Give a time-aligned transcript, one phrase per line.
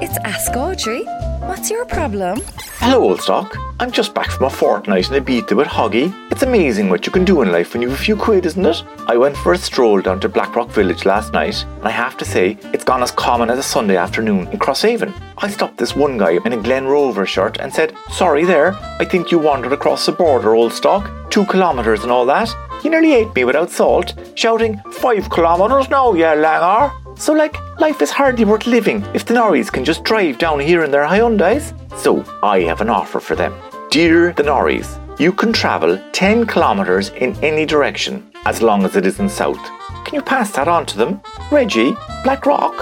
[0.00, 1.02] It's Ask Audrey.
[1.40, 2.40] What's your problem?
[2.78, 3.56] Hello, old stock.
[3.80, 6.14] I'm just back from a fortnight in Ibiza with Hoggy.
[6.30, 8.84] It's amazing what you can do in life when you've a few quid, isn't it?
[9.08, 12.24] I went for a stroll down to Blackrock Village last night, and I have to
[12.24, 15.12] say, it's gone as common as a Sunday afternoon in Crosshaven.
[15.38, 19.04] I stopped this one guy in a Glen Rover shirt and said, Sorry there, I
[19.04, 21.10] think you wandered across the border, old stock.
[21.30, 22.54] Two kilometres and all that.
[22.82, 26.92] He nearly ate me without salt, shouting, Five kilometres now, you langer.
[27.18, 30.82] So, like, life is hardly worth living if the Norries can just drive down here
[30.82, 31.72] in their Hyundais.
[31.98, 33.54] So, I have an offer for them.
[33.90, 39.06] Dear the Norries, you can travel 10 kilometres in any direction as long as it
[39.06, 39.62] isn't south.
[40.04, 41.20] Can you pass that on to them?
[41.50, 42.74] Reggie, Blackrock.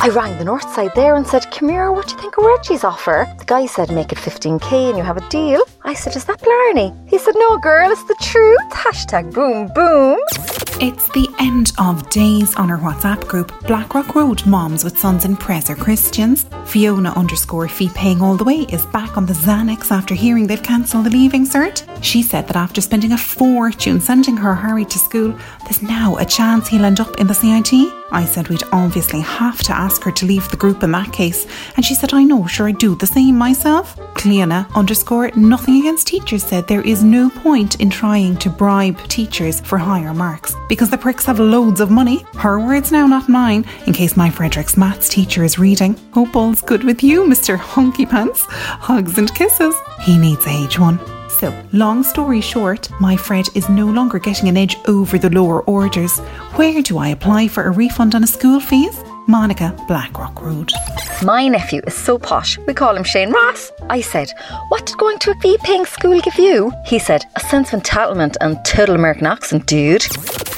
[0.00, 2.44] I rang the north side there and said, Come here, what do you think of
[2.44, 3.26] Reggie's offer?
[3.38, 5.62] The guy said, Make it 15k and you have a deal.
[5.82, 6.94] I said, Is that Blarney?
[7.08, 8.60] He said, No, girl, it's the truth.
[8.70, 10.20] Hashtag boom boom.
[10.80, 15.32] It's the end of days on our WhatsApp group, Blackrock Road Moms with Sons in
[15.32, 16.46] are Christians.
[16.66, 20.62] Fiona underscore fee paying all the way is back on the Xanax after hearing they've
[20.62, 21.82] cancelled the leaving cert.
[22.00, 26.24] She said that after spending a fortune sending her Harry to school, there's now a
[26.24, 27.72] chance he'll end up in the CIT.
[28.10, 31.46] I said we'd obviously have to ask her to leave the group in that case,
[31.76, 33.96] and she said, I know, sure, I'd do the same myself.
[34.14, 39.60] Cleona underscore nothing against teachers said there is no point in trying to bribe teachers
[39.60, 42.24] for higher marks because the pricks have loads of money.
[42.34, 45.96] Her words now, not mine, in case my Frederick's maths teacher is reading.
[46.12, 47.56] Hope all's good with you, Mr.
[47.56, 48.46] Hunky Pants.
[48.48, 49.74] Hugs and kisses.
[50.00, 51.17] He needs a H1.
[51.38, 55.62] So, long story short, my Fred is no longer getting an edge over the lower
[55.62, 56.18] orders.
[56.56, 59.04] Where do I apply for a refund on a school fees?
[59.28, 60.72] Monica, Blackrock Road.
[61.22, 63.70] My nephew is so posh, we call him Shane Ross.
[63.88, 64.32] I said,
[64.68, 66.72] What did going to a fee paying school give you?
[66.84, 70.08] He said, A sense of entitlement and total American accent, dude.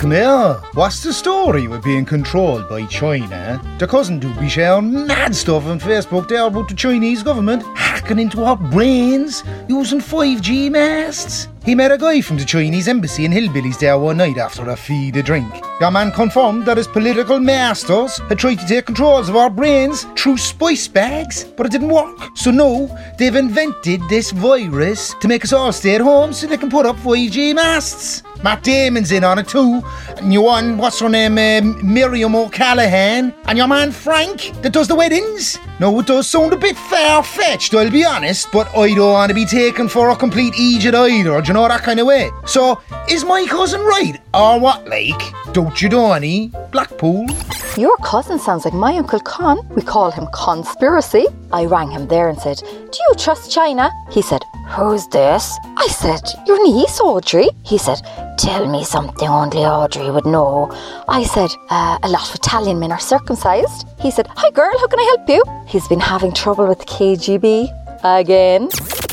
[0.00, 0.54] Come here.
[0.72, 3.60] What's the story with being controlled by China?
[3.78, 7.64] The cousin do be sharing mad stuff on Facebook there about the Chinese government
[8.10, 11.46] hacking into our brains using 5G masts.
[11.64, 14.76] He met a guy from the Chinese embassy in Hillbillies there one night after a
[14.76, 15.52] feed a drink.
[15.78, 20.06] Your man confirmed that his political masters had tried to take controls of our brains
[20.16, 22.16] through spice bags, but it didn't work.
[22.34, 22.88] So now
[23.18, 26.86] they've invented this virus to make us all stay at home so they can put
[26.86, 28.22] up 5G masts.
[28.42, 29.82] Matt Damon's in on it too.
[30.16, 33.34] And you one, what's her name, uh, Miriam O'Callaghan.
[33.44, 35.58] And your man Frank, that does the weddings.
[35.78, 39.34] No, it does sound a bit far-fetched, I'll be honest, but I don't want to
[39.34, 42.30] be taken for a complete idiot either, you know that kind of way?
[42.46, 44.20] So, is my cousin right?
[44.32, 45.20] Or what, like?
[45.52, 46.52] Don't you know any?
[46.70, 47.26] Blackpool?
[47.76, 49.58] Your cousin sounds like my Uncle Con.
[49.74, 51.26] We call him Conspiracy.
[51.52, 53.90] I rang him there and said, Do you trust China?
[54.12, 55.58] He said, Who's this?
[55.76, 57.48] I said, Your niece, Audrey.
[57.64, 58.00] He said,
[58.38, 60.70] Tell me something only Audrey would know.
[61.08, 63.88] I said, uh, A lot of Italian men are circumcised.
[63.98, 65.42] He said, Hi, girl, how can I help you?
[65.66, 67.66] He's been having trouble with the KGB.
[68.04, 68.68] Again.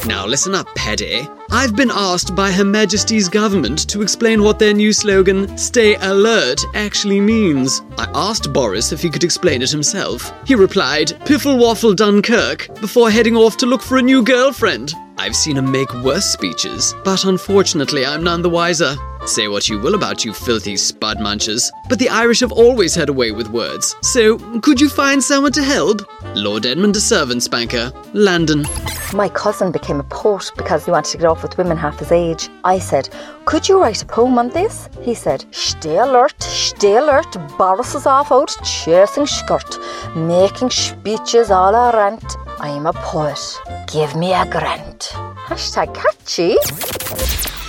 [0.07, 1.27] Now listen up, Paddy.
[1.51, 6.63] I've been asked by Her Majesty's government to explain what their new slogan, Stay Alert,
[6.75, 7.81] actually means.
[7.97, 10.31] I asked Boris if he could explain it himself.
[10.45, 14.93] He replied, Piffle Waffle Dunkirk, before heading off to look for a new girlfriend.
[15.17, 18.95] I've seen him make worse speeches, but unfortunately I'm none the wiser.
[19.27, 23.09] Say what you will about you filthy spud munchers, but the Irish have always had
[23.09, 23.93] a way with words.
[24.01, 26.01] So, could you find someone to help?
[26.33, 28.65] Lord Edmund de Servant Spanker, Landon.
[29.13, 32.13] My cousin became a poet because he wanted to get off with women half his
[32.13, 32.47] age.
[32.63, 33.09] I said,
[33.43, 34.87] Could you write a poem on this?
[35.01, 37.35] He said, Stay alert, stay alert.
[37.57, 39.77] Boris is off out chasing skirt,
[40.15, 42.23] making speeches all around.
[42.59, 43.59] I'm a poet.
[43.91, 45.11] Give me a grant.
[45.49, 46.55] Hashtag catchy.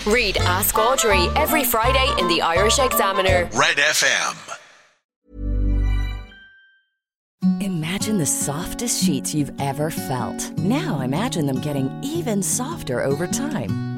[0.06, 3.48] Read Ask Audrey every Friday in the Irish Examiner.
[3.54, 4.54] Red FM.
[7.60, 10.56] Imagine the softest sheets you've ever felt.
[10.58, 13.97] Now imagine them getting even softer over time.